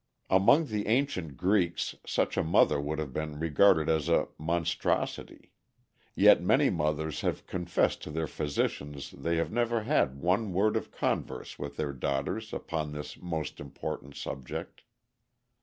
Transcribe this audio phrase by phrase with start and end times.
[0.31, 5.51] Among the ancient Greeks such a mother would have been regarded as a monstrosity;
[6.15, 10.89] yet many mothers have confessed to their physicians they have never had one word of
[10.89, 14.81] converse with their daughters upon this most important subject.